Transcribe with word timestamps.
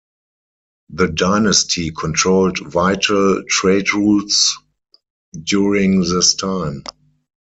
The 0.89 1.09
dynasty 1.09 1.91
controlled 1.91 2.57
vital 2.57 3.43
trade 3.47 3.93
routes 3.93 4.57
during 5.43 6.01
this 6.01 6.33
time. 6.33 6.83